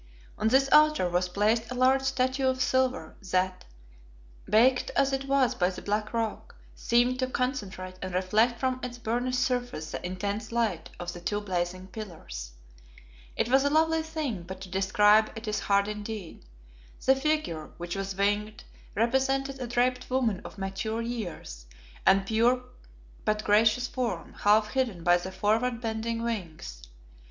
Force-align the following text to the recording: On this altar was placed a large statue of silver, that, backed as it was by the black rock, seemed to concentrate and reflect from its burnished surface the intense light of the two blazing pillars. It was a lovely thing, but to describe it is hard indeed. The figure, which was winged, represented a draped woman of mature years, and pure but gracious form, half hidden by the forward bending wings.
On 0.35 0.47
this 0.47 0.67
altar 0.71 1.07
was 1.07 1.29
placed 1.29 1.69
a 1.69 1.75
large 1.75 2.01
statue 2.01 2.47
of 2.47 2.59
silver, 2.59 3.13
that, 3.31 3.65
backed 4.47 4.89
as 4.95 5.13
it 5.13 5.25
was 5.27 5.53
by 5.53 5.69
the 5.69 5.83
black 5.83 6.11
rock, 6.11 6.55
seemed 6.73 7.19
to 7.19 7.27
concentrate 7.27 7.99
and 8.01 8.11
reflect 8.15 8.59
from 8.59 8.79
its 8.81 8.97
burnished 8.97 9.37
surface 9.37 9.91
the 9.91 10.03
intense 10.03 10.51
light 10.51 10.89
of 10.99 11.13
the 11.13 11.21
two 11.21 11.39
blazing 11.39 11.85
pillars. 11.85 12.53
It 13.37 13.49
was 13.49 13.63
a 13.63 13.69
lovely 13.69 14.01
thing, 14.01 14.41
but 14.41 14.59
to 14.61 14.69
describe 14.69 15.31
it 15.35 15.47
is 15.47 15.59
hard 15.59 15.87
indeed. 15.87 16.45
The 17.05 17.15
figure, 17.15 17.69
which 17.77 17.95
was 17.95 18.15
winged, 18.15 18.63
represented 18.95 19.59
a 19.61 19.67
draped 19.67 20.09
woman 20.09 20.41
of 20.43 20.57
mature 20.57 21.03
years, 21.03 21.67
and 22.07 22.25
pure 22.25 22.63
but 23.23 23.43
gracious 23.43 23.85
form, 23.87 24.33
half 24.33 24.69
hidden 24.71 25.03
by 25.03 25.17
the 25.17 25.31
forward 25.31 25.79
bending 25.79 26.23
wings. 26.23 26.81